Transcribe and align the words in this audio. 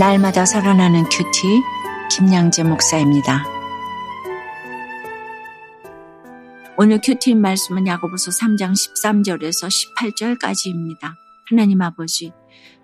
날마다 0.00 0.46
살아나는 0.46 1.04
큐티 1.10 1.60
김양재 2.10 2.62
목사입니다. 2.62 3.44
오늘 6.78 7.02
큐티 7.04 7.34
말씀은 7.34 7.86
야고보서 7.86 8.30
3장 8.30 8.72
13절에서 8.72 9.68
18절까지입니다. 9.68 11.16
하나님 11.50 11.82
아버지, 11.82 12.32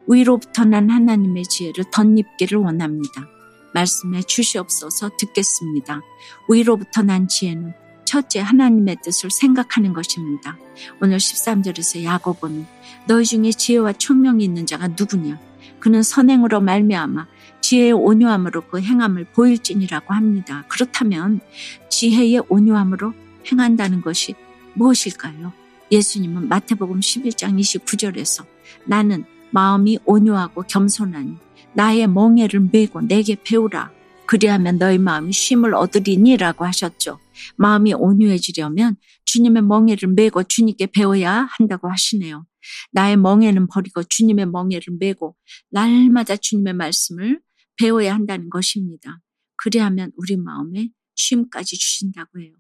위로부터 0.07 0.67
난 0.67 0.91
하나님의 0.91 1.45
지혜를 1.45 1.85
덧입기를 1.91 2.59
원합니다. 2.59 3.27
말씀에 3.73 4.21
주시옵소서 4.21 5.13
듣겠습니다. 5.19 6.03
위로부터 6.51 7.01
난 7.01 7.29
지혜는 7.29 7.73
첫째 8.05 8.41
하나님의 8.41 8.99
뜻을 9.03 9.31
생각하는 9.31 9.95
것입니다. 9.95 10.59
오늘 11.01 11.17
13절에서 11.17 12.05
야고보는 12.05 12.67
너희 13.07 13.25
중에 13.25 13.53
지혜와 13.53 13.95
총명이 13.95 14.45
있는 14.45 14.67
자가 14.67 14.89
누구냐? 14.89 15.56
그는 15.81 16.03
선행으로 16.03 16.61
말미암아 16.61 17.27
지혜의 17.61 17.93
온유함으로 17.93 18.63
그 18.69 18.81
행함을 18.81 19.25
보일진이라고 19.33 20.15
합니다. 20.15 20.65
그렇다면 20.69 21.41
지혜의 21.89 22.45
온유함으로 22.49 23.13
행한다는 23.51 24.01
것이 24.03 24.35
무엇일까요? 24.75 25.53
예수님은 25.91 26.49
마태복음 26.49 27.01
11장 27.01 27.59
29절에서 27.59 28.45
나는 28.85 29.25
마음이 29.51 29.99
온유하고 30.05 30.63
겸손하니 30.63 31.37
나의 31.75 32.07
멍에를 32.07 32.69
메고 32.73 33.01
내게 33.01 33.37
배우라. 33.43 33.91
그리하면 34.27 34.79
너희 34.79 34.99
마음이 34.99 35.33
쉼을 35.33 35.75
얻으리니라고 35.75 36.65
하셨죠. 36.65 37.21
마음이 37.57 37.95
온유해지려면 37.95 38.97
주님의 39.27 39.63
멍에를 39.63 40.09
메고 40.15 40.43
주님께 40.43 40.87
배워야 40.87 41.49
한다고 41.59 41.91
하시네요. 41.91 42.47
나의 42.93 43.17
멍에는 43.17 43.69
버리고 43.69 44.03
주님의 44.03 44.47
멍에를 44.47 44.97
메고 44.99 45.37
날마다 45.71 46.37
주님의 46.37 46.75
말씀을 46.75 47.41
배워야 47.79 48.15
한다는 48.15 48.49
것입니다. 48.51 49.21
그리하면 49.57 50.13
우리 50.17 50.37
마음에 50.37 50.89
쉼까지 51.15 51.79
주신다고 51.79 52.41
해요. 52.41 52.53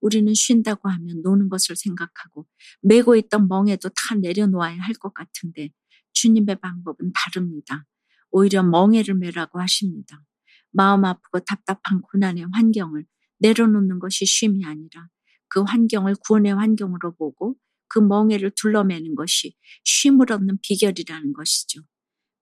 우리는 0.00 0.32
쉰다고 0.34 0.88
하면 0.88 1.22
노는 1.22 1.48
것을 1.48 1.76
생각하고 1.76 2.46
메고 2.82 3.16
있던 3.16 3.48
멍에도 3.48 3.88
다 3.90 4.14
내려놓아야 4.16 4.78
할 4.80 4.94
것 4.94 5.14
같은데 5.14 5.70
주님의 6.12 6.56
방법은 6.60 7.12
다릅니다. 7.14 7.86
오히려 8.30 8.62
멍에를 8.62 9.14
메라고 9.14 9.60
하십니다. 9.60 10.22
마음 10.72 11.04
아프고 11.04 11.40
답답한 11.40 12.00
고난의 12.02 12.46
환경을 12.52 13.04
내려놓는 13.38 13.98
것이 13.98 14.24
쉼이 14.26 14.64
아니라 14.64 15.08
그 15.50 15.62
환경을 15.62 16.14
구원의 16.26 16.54
환경으로 16.54 17.14
보고 17.16 17.56
그 17.88 17.98
멍에를 17.98 18.52
둘러매는 18.56 19.16
것이 19.16 19.54
쉼을 19.84 20.32
얻는 20.32 20.58
비결이라는 20.62 21.32
것이죠. 21.32 21.82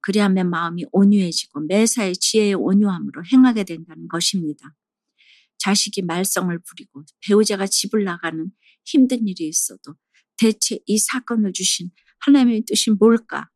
그리하면 0.01 0.51
마음이 0.51 0.85
온유해지고 0.93 1.61
매사의 1.61 2.15
지혜의 2.15 2.55
온유함으로 2.55 3.25
행하게 3.33 3.65
된다는 3.65 4.07
것입니다. 4.09 4.75
자식이 5.59 6.03
말썽을 6.03 6.61
부리고 6.61 7.05
배우자가 7.27 7.67
집을 7.67 8.05
나가는 8.05 8.51
힘든 8.85 9.27
일이 9.27 9.49
있어도 9.49 9.95
대체 10.37 10.79
이 10.87 10.99
사건을 10.99 11.53
주신 11.53 11.91
하나님의 12.21 12.63
뜻이 12.67 12.91
뭘까 12.91 13.49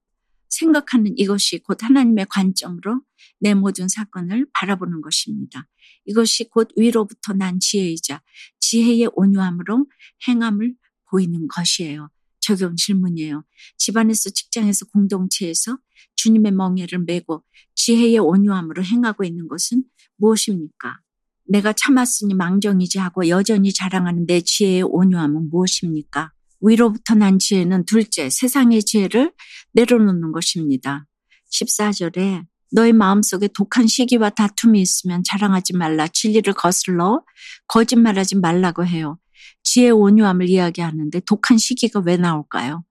생각하는 0.48 1.16
이것이 1.16 1.58
곧 1.58 1.82
하나님의 1.82 2.26
관점으로 2.28 3.02
내 3.38 3.54
모든 3.54 3.88
사건을 3.88 4.46
바라보는 4.52 5.00
것입니다. 5.00 5.68
이것이 6.04 6.48
곧 6.50 6.68
위로부터 6.76 7.32
난 7.32 7.60
지혜이자 7.60 8.22
지혜의 8.72 9.10
온유함으로 9.14 9.84
행함을 10.26 10.74
보이는 11.10 11.46
것이에요. 11.46 12.08
적용 12.40 12.74
질문이에요. 12.74 13.44
집안에서 13.76 14.30
직장에서 14.30 14.86
공동체에서 14.86 15.76
주님의 16.16 16.52
멍에를 16.52 17.00
메고 17.00 17.44
지혜의 17.74 18.18
온유함으로 18.18 18.82
행하고 18.82 19.24
있는 19.24 19.46
것은 19.46 19.84
무엇입니까? 20.16 21.00
내가 21.44 21.74
참았으니 21.74 22.32
망정이지 22.32 22.98
하고 22.98 23.28
여전히 23.28 23.74
자랑하는 23.74 24.24
내 24.24 24.40
지혜의 24.40 24.84
온유함은 24.84 25.50
무엇입니까? 25.50 26.32
위로부터 26.62 27.14
난 27.14 27.38
지혜는 27.38 27.84
둘째, 27.84 28.30
세상의 28.30 28.84
지혜를 28.84 29.34
내려놓는 29.72 30.32
것입니다. 30.32 31.06
14절에 31.50 32.46
너의 32.72 32.92
마음속에 32.92 33.48
독한 33.48 33.86
시기와 33.86 34.30
다툼이 34.30 34.80
있으면 34.80 35.22
자랑하지 35.24 35.76
말라. 35.76 36.08
진리를 36.08 36.52
거슬러 36.54 37.22
거짓말하지 37.68 38.36
말라고 38.36 38.86
해요. 38.86 39.18
지혜 39.62 39.90
온유함을 39.90 40.48
이야기하는데 40.48 41.20
독한 41.20 41.58
시기가 41.58 42.00
왜 42.00 42.16
나올까요? 42.16 42.84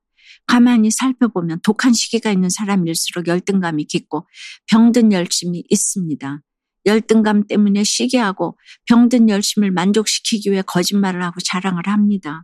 가만히 0.48 0.92
살펴보면 0.92 1.60
독한 1.64 1.94
시기가 1.94 2.32
있는 2.32 2.50
사람일수록 2.50 3.28
열등감이 3.28 3.86
깊고 3.86 4.28
병든 4.68 5.14
열심이 5.14 5.64
있습니다. 5.70 6.42
열등감 6.86 7.46
때문에 7.48 7.84
시기하고 7.84 8.58
병든 8.88 9.30
열심을 9.30 9.72
만족시키기 9.72 10.52
위해 10.52 10.64
거짓말을 10.66 11.24
하고 11.24 11.40
자랑을 11.44 11.88
합니다. 11.88 12.44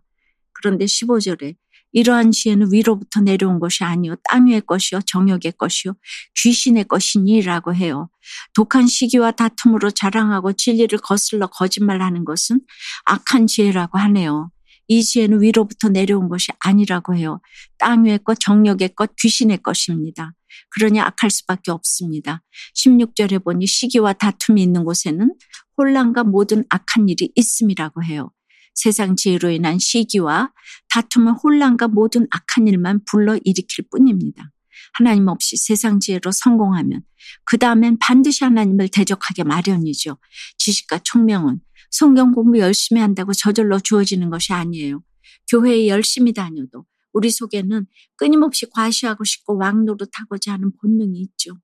그런데 0.54 0.86
15절에 0.86 1.56
이러한 1.94 2.32
지혜는 2.32 2.72
위로부터 2.72 3.22
내려온 3.22 3.60
것이 3.60 3.84
아니요 3.84 4.16
땅 4.30 4.48
위의 4.48 4.62
것이요 4.62 5.02
정욕의 5.06 5.54
것이요 5.58 5.94
귀신의 6.36 6.86
것이니라고 6.86 7.74
해요. 7.76 8.10
독한 8.54 8.88
시기와 8.88 9.32
다툼으로 9.32 9.92
자랑하고 9.92 10.54
진리를 10.54 10.98
거슬러 11.00 11.48
거짓말하는 11.48 12.26
것은 12.26 12.62
악한 13.06 13.48
지혜라고 13.48 13.98
하네요. 13.98 14.52
이 14.88 15.04
지혜는 15.04 15.42
위로부터 15.42 15.90
내려온 15.90 16.30
것이 16.30 16.48
아니라고 16.60 17.16
해요. 17.16 17.42
땅 17.78 18.06
위의 18.06 18.20
것, 18.20 18.40
정욕의 18.40 18.96
것, 18.96 19.16
귀신의 19.18 19.62
것입니다. 19.62 20.34
그러니 20.70 21.00
악할 21.00 21.30
수밖에 21.30 21.72
없습니다. 21.72 22.42
16절에 22.76 23.44
보니 23.44 23.68
시기와 23.68 24.14
다툼이 24.14 24.62
있는 24.62 24.84
곳에는 24.86 25.34
혼란과 25.78 26.24
모든 26.24 26.64
악한 26.70 27.10
일이 27.10 27.32
있음이라고 27.36 28.04
해요. 28.04 28.32
세상 28.78 29.16
지혜로 29.16 29.50
인한 29.50 29.80
시기와 29.80 30.54
다툼은 30.90 31.34
혼란과 31.34 31.88
모든 31.88 32.28
악한 32.30 32.68
일만 32.68 33.02
불러일으킬 33.06 33.86
뿐입니다. 33.90 34.52
하나님 34.94 35.28
없이 35.28 35.58
세상 35.58 36.00
지혜로 36.00 36.32
성공하면 36.32 37.02
그 37.44 37.58
다음엔 37.58 37.98
반드시 38.00 38.44
하나님을 38.44 38.90
대적하게 38.90 39.44
마련이죠. 39.44 40.18
지식과 40.60 41.00
총명은 41.00 41.60
성경 41.90 42.34
공부 42.34 42.60
열심히 42.60 43.02
한다고 43.02 43.34
저절로 43.34 43.80
주어지는 43.80 44.30
것이 44.30 44.54
아니에요. 44.54 45.04
교회에 45.50 45.88
열심히 45.88 46.34
다녀도 46.34 46.86
우리 47.14 47.32
속에는 47.32 47.88
끊임없이 48.16 48.68
과시하고 48.70 49.24
싶고 49.24 49.58
왕노릇하고자 49.58 50.54
하는 50.54 50.72
본능이 50.80 51.20
있죠. 51.22 51.60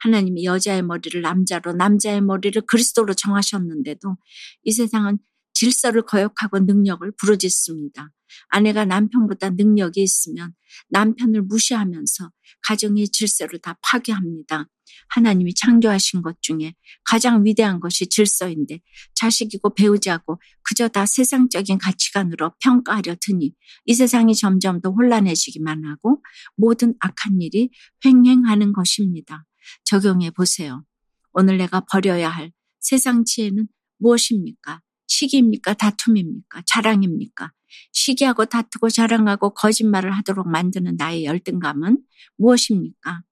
하나님이 0.00 0.44
여자의 0.44 0.82
머리를 0.82 1.20
남자로 1.20 1.74
남자의 1.74 2.22
머리를 2.22 2.60
그리스도로 2.62 3.14
정하셨는데도 3.14 4.16
이 4.64 4.72
세상은 4.72 5.18
질서를 5.56 6.02
거역하고 6.02 6.60
능력을 6.60 7.10
부르짖습니다. 7.16 8.10
아내가 8.48 8.84
남편보다 8.84 9.50
능력이 9.50 10.02
있으면 10.02 10.52
남편을 10.90 11.42
무시하면서 11.42 12.30
가정의 12.68 13.08
질서를 13.08 13.58
다 13.60 13.78
파괴합니다. 13.82 14.68
하나님이 15.08 15.54
창조하신 15.54 16.20
것 16.22 16.42
중에 16.42 16.74
가장 17.04 17.44
위대한 17.44 17.80
것이 17.80 18.06
질서인데 18.06 18.80
자식이고 19.14 19.74
배우자고 19.74 20.40
그저 20.62 20.88
다 20.88 21.06
세상적인 21.06 21.78
가치관으로 21.78 22.52
평가하려 22.62 23.16
드니 23.20 23.54
이 23.86 23.94
세상이 23.94 24.34
점점 24.34 24.80
더 24.82 24.90
혼란해지기만 24.90 25.86
하고 25.86 26.22
모든 26.56 26.94
악한 27.00 27.40
일이 27.40 27.70
횡행하는 28.04 28.72
것입니다. 28.74 29.44
적용해 29.84 30.32
보세요. 30.32 30.84
오늘 31.32 31.56
내가 31.56 31.80
버려야 31.80 32.28
할 32.28 32.52
세상 32.80 33.24
지혜는 33.24 33.68
무엇입니까? 33.98 34.82
시기입니까? 35.06 35.74
다툼입니까? 35.74 36.62
자랑입니까? 36.66 37.52
시기하고 37.92 38.46
다투고 38.46 38.90
자랑하고 38.90 39.54
거짓말을 39.54 40.12
하도록 40.18 40.48
만드는 40.48 40.96
나의 40.96 41.24
열등감은 41.24 41.98
무엇입니까? 42.36 43.22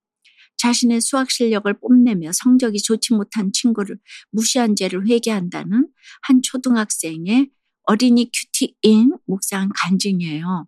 자신의 0.56 1.00
수학 1.00 1.30
실력을 1.30 1.72
뽐내며 1.80 2.30
성적이 2.32 2.80
좋지 2.80 3.14
못한 3.14 3.52
친구를 3.52 3.98
무시한 4.30 4.76
죄를 4.76 5.08
회개한다는 5.08 5.88
한 6.22 6.42
초등학생의 6.42 7.50
어린이 7.84 8.30
큐티인 8.32 9.12
묵상 9.26 9.70
간증이에요. 9.74 10.66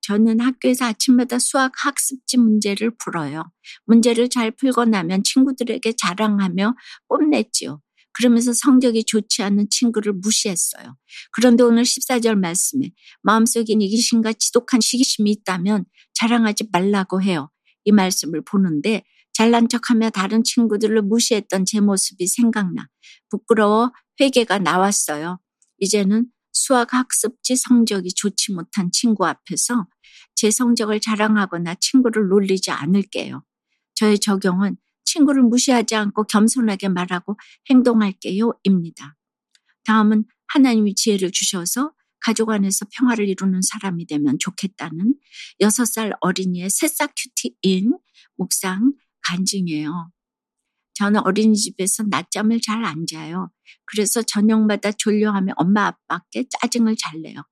저는 0.00 0.40
학교에서 0.40 0.86
아침마다 0.86 1.38
수학 1.38 1.72
학습지 1.76 2.36
문제를 2.36 2.90
풀어요. 2.98 3.44
문제를 3.84 4.28
잘 4.28 4.50
풀고 4.50 4.86
나면 4.86 5.22
친구들에게 5.22 5.92
자랑하며 5.96 6.74
뽐냈지요. 7.08 7.80
그러면서 8.14 8.52
성적이 8.52 9.04
좋지 9.04 9.42
않은 9.42 9.68
친구를 9.70 10.12
무시했어요. 10.12 10.96
그런데 11.32 11.62
오늘 11.62 11.82
14절 11.82 12.38
말씀에 12.38 12.90
마음속에 13.22 13.72
이기심과 13.72 14.34
지독한 14.34 14.80
시기심이 14.80 15.30
있다면 15.30 15.84
자랑하지 16.14 16.68
말라고 16.72 17.22
해요. 17.22 17.50
이 17.84 17.92
말씀을 17.92 18.42
보는데 18.44 19.02
잘난 19.32 19.68
척하며 19.68 20.10
다른 20.10 20.44
친구들을 20.44 21.02
무시했던 21.02 21.64
제 21.64 21.80
모습이 21.80 22.26
생각나 22.26 22.86
부끄러워 23.30 23.90
회개가 24.20 24.58
나왔어요. 24.58 25.38
이제는 25.78 26.26
수학 26.52 26.92
학습지 26.92 27.56
성적이 27.56 28.10
좋지 28.14 28.52
못한 28.52 28.90
친구 28.92 29.26
앞에서 29.26 29.86
제 30.34 30.50
성적을 30.50 31.00
자랑하거나 31.00 31.76
친구를 31.80 32.28
놀리지 32.28 32.70
않을게요. 32.70 33.42
저의 33.94 34.18
적용은 34.18 34.76
친구를 35.04 35.42
무시하지 35.42 35.94
않고 35.94 36.24
겸손하게 36.24 36.88
말하고 36.88 37.36
행동할게요. 37.70 38.52
입니다. 38.64 39.16
다음은 39.84 40.24
하나님이 40.48 40.94
지혜를 40.94 41.30
주셔서 41.32 41.92
가족 42.20 42.50
안에서 42.50 42.86
평화를 42.96 43.28
이루는 43.28 43.60
사람이 43.62 44.06
되면 44.06 44.38
좋겠다는 44.38 45.14
6살 45.60 46.12
어린이의 46.20 46.70
새싹 46.70 47.12
큐티인 47.16 47.94
묵상 48.36 48.92
간증이에요. 49.26 50.10
저는 50.94 51.20
어린이집에서 51.24 52.04
낮잠을 52.08 52.60
잘 52.60 52.84
안 52.84 53.06
자요. 53.10 53.50
그래서 53.86 54.22
저녁마다 54.22 54.92
졸려하며 54.92 55.54
엄마 55.56 55.86
아빠께 55.86 56.44
짜증을 56.50 56.96
잘 56.96 57.22
내요. 57.22 57.42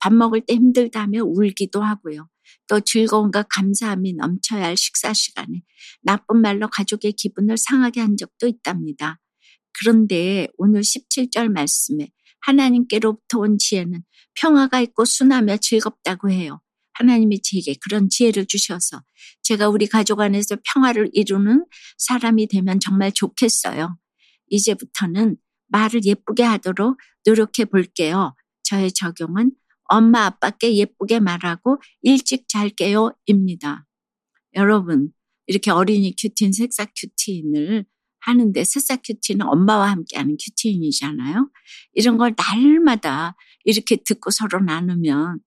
밥 0.00 0.12
먹을 0.12 0.42
때 0.44 0.54
힘들다며 0.54 1.22
울기도 1.24 1.82
하고요. 1.82 2.28
또 2.68 2.80
즐거움과 2.80 3.44
감사함이 3.50 4.14
넘쳐야 4.14 4.64
할 4.64 4.76
식사 4.76 5.12
시간에 5.12 5.62
나쁜 6.02 6.40
말로 6.40 6.68
가족의 6.68 7.12
기분을 7.12 7.56
상하게 7.56 8.00
한 8.00 8.16
적도 8.16 8.46
있답니다. 8.46 9.18
그런데 9.72 10.48
오늘 10.56 10.80
17절 10.80 11.48
말씀에 11.48 12.08
하나님께로부터 12.40 13.38
온 13.38 13.58
지혜는 13.58 14.02
평화가 14.34 14.80
있고 14.80 15.04
순하며 15.04 15.58
즐겁다고 15.58 16.30
해요. 16.30 16.60
하나님이 16.94 17.40
제게 17.42 17.74
그런 17.80 18.08
지혜를 18.08 18.46
주셔서 18.46 19.02
제가 19.42 19.68
우리 19.68 19.86
가족 19.86 20.20
안에서 20.20 20.56
평화를 20.72 21.10
이루는 21.12 21.64
사람이 21.98 22.48
되면 22.48 22.78
정말 22.78 23.12
좋겠어요. 23.12 23.96
이제부터는 24.48 25.36
말을 25.68 26.04
예쁘게 26.04 26.42
하도록 26.42 26.98
노력해 27.24 27.64
볼게요. 27.64 28.34
저의 28.62 28.92
적용은 28.92 29.52
엄마 29.90 30.24
아빠께 30.24 30.76
예쁘게 30.76 31.18
말하고 31.20 31.80
일찍 32.02 32.48
잘게요 32.48 33.12
입니다. 33.26 33.86
여러분 34.54 35.12
이렇게 35.46 35.70
어린이 35.72 36.14
큐티인 36.16 36.52
새싹 36.52 36.92
큐티인을 36.96 37.84
하는데 38.20 38.64
새싹 38.64 39.00
큐티는 39.04 39.46
엄마와 39.46 39.90
함께하는 39.90 40.36
큐티인이잖아요. 40.36 41.50
이런 41.94 42.18
걸 42.18 42.34
날마다 42.36 43.34
이렇게 43.64 43.96
듣고 43.96 44.30
서로 44.30 44.60
나누면 44.60 45.40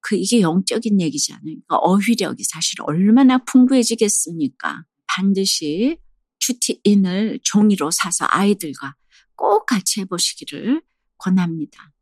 그 0.00 0.16
이게 0.16 0.40
영적인 0.40 1.00
얘기잖아요. 1.00 1.42
그러니까 1.44 1.76
어휘력이 1.76 2.42
사실 2.44 2.82
얼마나 2.82 3.38
풍부해지겠습니까? 3.38 4.84
반드시 5.06 5.98
큐티인을 6.44 7.38
종이로 7.44 7.92
사서 7.92 8.26
아이들과 8.28 8.96
꼭 9.36 9.66
같이 9.66 10.00
해보시기를 10.00 10.82
권합니다. 11.18 11.92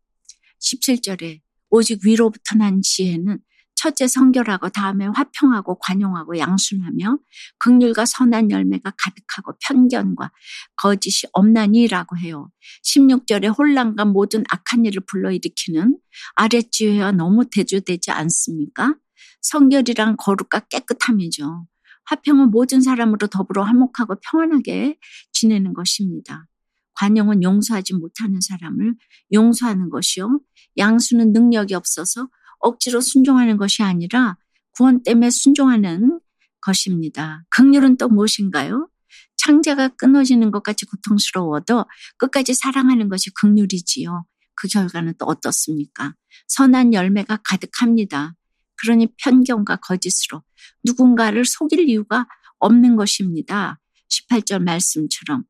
17절에 0.61 1.41
오직 1.73 2.01
위로부터 2.05 2.55
난 2.55 2.83
지혜는 2.83 3.39
첫째 3.75 4.07
성결하고 4.07 4.69
다음에 4.69 5.07
화평하고 5.07 5.79
관용하고 5.79 6.39
양순하며 6.39 7.19
극률과 7.59 8.05
선한 8.05 8.51
열매가 8.51 8.93
가득하고 8.97 9.55
편견과 9.67 10.31
거짓이 10.77 11.29
없나니라고 11.33 12.19
해요. 12.19 12.51
16절에 12.85 13.59
혼란과 13.59 14.05
모든 14.05 14.45
악한 14.51 14.85
일을 14.85 15.03
불러일으키는 15.07 15.99
아랫지혜와 16.37 17.13
너무 17.13 17.49
대조되지 17.51 18.13
않습니까? 18.13 18.95
성결이란 19.41 20.19
거룩과 20.19 20.61
깨끗함이죠. 20.69 21.67
화평은 22.05 22.51
모든 22.51 22.83
사람으로 22.83 23.29
더불어 23.29 23.65
화목하고 23.65 24.17
평안하게 24.21 24.99
지내는 25.33 25.73
것입니다. 25.73 26.47
관용은 26.95 27.43
용서하지 27.43 27.95
못하는 27.95 28.41
사람을 28.41 28.95
용서하는 29.33 29.91
것이요. 29.91 30.41
양수는 30.77 31.33
능력이 31.33 31.75
없어서 31.75 32.29
억지로 32.59 33.01
순종하는 33.01 33.57
것이 33.57 33.83
아니라 33.83 34.37
구원 34.77 35.03
때문에 35.03 35.31
순종하는 35.31 36.21
것입니다. 36.61 37.45
극률은 37.51 37.97
또 37.97 38.09
무엇인가요? 38.09 38.89
창자가 39.37 39.89
끊어지는 39.89 40.51
것 40.51 40.63
같이 40.63 40.87
고통스러워도 40.87 41.85
끝까지 42.17 42.55
사랑하는 42.55 43.09
것이 43.09 43.31
극률이지요. 43.35 44.25
그 44.55 44.69
결과는 44.69 45.15
또 45.19 45.27
어떻습니까? 45.27 46.15
선한 46.47 46.95
열매가 46.95 47.39
가득합니다. 47.45 48.35
그러니 48.77 49.09
편견과 49.23 49.77
거짓으로 49.77 50.43
누군가를 50.85 51.45
속일 51.45 51.89
이유가 51.89 52.27
없는 52.59 52.97
것입니다. 52.97 53.81
18절 54.09 54.63
말씀처럼 54.63 55.45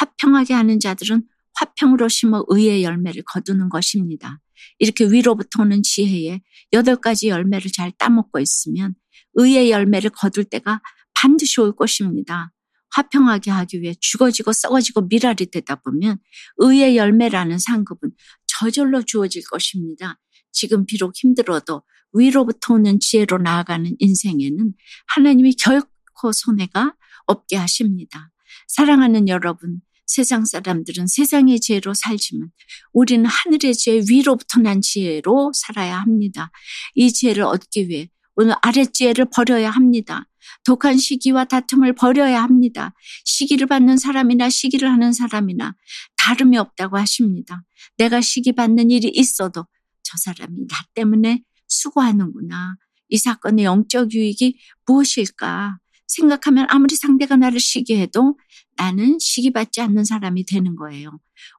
화평하게 0.00 0.54
하는 0.54 0.80
자들은 0.80 1.24
화평으로 1.54 2.08
심어 2.08 2.44
의의 2.48 2.82
열매를 2.82 3.22
거두는 3.26 3.68
것입니다. 3.68 4.40
이렇게 4.78 5.04
위로부터 5.04 5.62
오는 5.62 5.82
지혜에 5.82 6.40
여덟 6.72 6.96
가지 6.96 7.28
열매를 7.28 7.70
잘 7.70 7.92
따먹고 7.92 8.38
있으면 8.38 8.94
의의 9.34 9.70
열매를 9.70 10.10
거둘 10.10 10.44
때가 10.44 10.80
반드시 11.14 11.60
올 11.60 11.76
것입니다. 11.76 12.52
화평하게 12.92 13.50
하기 13.50 13.82
위해 13.82 13.94
죽어지고 14.00 14.52
썩어지고 14.52 15.02
미랄이 15.02 15.50
되다 15.52 15.76
보면 15.76 16.18
의의 16.56 16.96
열매라는 16.96 17.58
상급은 17.58 18.10
저절로 18.46 19.02
주어질 19.02 19.42
것입니다. 19.50 20.18
지금 20.50 20.86
비록 20.86 21.12
힘들어도 21.14 21.82
위로부터 22.12 22.74
오는 22.74 22.98
지혜로 22.98 23.38
나아가는 23.38 23.94
인생에는 23.98 24.72
하나님이 25.14 25.54
결코 25.54 26.32
손해가 26.32 26.94
없게 27.26 27.56
하십니다. 27.56 28.32
사랑하는 28.66 29.28
여러분, 29.28 29.80
세상 30.10 30.44
사람들은 30.44 31.06
세상의 31.06 31.60
지혜로 31.60 31.94
살지만 31.94 32.50
우리는 32.92 33.24
하늘의 33.26 33.76
지혜 33.76 34.02
위로부터 34.10 34.58
난 34.58 34.80
지혜로 34.80 35.52
살아야 35.54 36.00
합니다. 36.00 36.50
이 36.96 37.12
지혜를 37.12 37.44
얻기 37.44 37.88
위해 37.88 38.08
오늘 38.34 38.54
아랫지혜를 38.60 39.26
버려야 39.32 39.70
합니다. 39.70 40.26
독한 40.64 40.98
시기와 40.98 41.44
다툼을 41.44 41.94
버려야 41.94 42.42
합니다. 42.42 42.92
시기를 43.24 43.68
받는 43.68 43.98
사람이나 43.98 44.50
시기를 44.50 44.90
하는 44.90 45.12
사람이나 45.12 45.76
다름이 46.16 46.58
없다고 46.58 46.98
하십니다. 46.98 47.62
내가 47.96 48.20
시기 48.20 48.50
받는 48.50 48.90
일이 48.90 49.08
있어도 49.14 49.64
저 50.02 50.16
사람이 50.16 50.66
나 50.66 50.76
때문에 50.94 51.44
수고하는구나. 51.68 52.74
이 53.10 53.16
사건의 53.16 53.64
영적 53.64 54.12
유익이 54.12 54.58
무엇일까? 54.86 55.78
생각하면 56.10 56.66
아무리 56.68 56.96
상대가 56.96 57.36
나를 57.36 57.60
시기해도 57.60 58.36
나는 58.76 59.18
시기받지 59.20 59.80
않는 59.80 60.04
사람이 60.04 60.44
되는 60.44 60.74
거예요. 60.76 61.10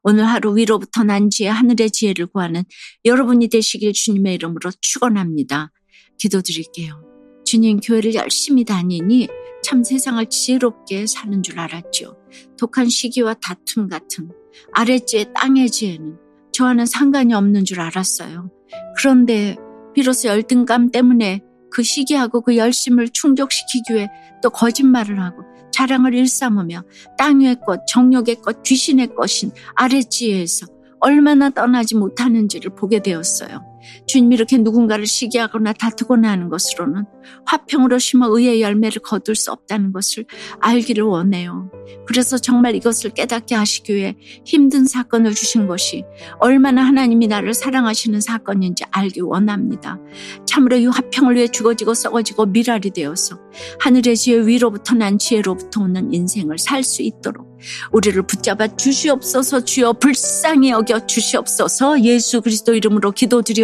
오늘 0.03 0.25
하루 0.25 0.55
위로부터 0.55 1.03
난 1.03 1.29
지혜 1.29 1.47
하늘의 1.49 1.91
지혜를 1.91 2.27
구하는 2.27 2.63
여러분이 3.05 3.47
되시길 3.47 3.93
주님의 3.93 4.35
이름으로 4.35 4.71
축원합니다. 4.81 5.71
기도드릴게요. 6.17 7.03
주님 7.45 7.79
교회를 7.79 8.13
열심히 8.15 8.63
다니니 8.65 9.27
참 9.63 9.83
세상을 9.83 10.25
지혜롭게 10.27 11.05
사는 11.07 11.41
줄 11.43 11.59
알았죠. 11.59 12.17
독한 12.57 12.89
시기와 12.89 13.35
다툼 13.35 13.87
같은 13.87 14.31
아랫지혜 14.73 15.33
땅의 15.33 15.69
지혜는 15.69 16.17
저와는 16.51 16.85
상관이 16.85 17.33
없는 17.33 17.65
줄 17.65 17.79
알았어요. 17.79 18.51
그런데 18.97 19.55
비로소 19.93 20.29
열등감 20.29 20.91
때문에 20.91 21.41
그 21.71 21.83
시기하고 21.83 22.41
그 22.41 22.57
열심을 22.57 23.09
충족시키기 23.09 23.93
위해 23.93 24.09
또 24.41 24.49
거짓말을 24.49 25.21
하고 25.21 25.43
자랑을 25.71 26.13
일삼으며 26.13 26.83
땅 27.17 27.39
위의 27.39 27.59
것, 27.59 27.85
정욕의 27.87 28.35
것, 28.41 28.61
귀신의 28.63 29.15
것인 29.15 29.51
아랫지혜에서 29.75 30.67
얼마나 30.99 31.49
떠나지 31.49 31.95
못하는지를 31.95 32.75
보게 32.75 33.01
되었어요. 33.01 33.70
주님이 34.07 34.35
이렇게 34.35 34.57
누군가를 34.57 35.05
시기하거나 35.05 35.73
다투거나 35.73 36.29
하는 36.29 36.49
것으로는 36.49 37.05
화평으로 37.45 37.97
심어 37.99 38.27
의의 38.29 38.61
열매를 38.61 39.01
거둘 39.01 39.35
수 39.35 39.51
없다는 39.51 39.91
것을 39.91 40.25
알기를 40.59 41.03
원해요. 41.03 41.71
그래서 42.05 42.37
정말 42.37 42.75
이것을 42.75 43.11
깨닫게 43.11 43.55
하시기 43.55 43.95
위해 43.95 44.15
힘든 44.45 44.85
사건을 44.85 45.33
주신 45.33 45.67
것이 45.67 46.03
얼마나 46.39 46.83
하나님이 46.83 47.27
나를 47.27 47.53
사랑하시는 47.53 48.21
사건인지 48.21 48.83
알기 48.91 49.21
원합니다. 49.21 49.99
참으로 50.45 50.77
이 50.77 50.85
화평을 50.85 51.35
위해 51.35 51.47
죽어지고 51.47 51.93
썩어지고 51.93 52.47
미랄이 52.47 52.91
되어서 52.91 53.39
하늘의 53.79 54.15
지혜 54.17 54.45
위로부터 54.45 54.95
난 54.95 55.17
지혜로부터 55.17 55.81
오는 55.81 56.13
인생을 56.13 56.57
살 56.59 56.81
수 56.83 57.01
있도록 57.01 57.51
우리를 57.91 58.21
붙잡아 58.23 58.75
주시옵소서 58.75 59.63
주여 59.63 59.93
불쌍히 59.93 60.71
여겨 60.71 61.05
주시옵소서 61.05 62.01
예수 62.03 62.41
그리스도 62.41 62.73
이름으로 62.73 63.11
기도드리 63.11 63.63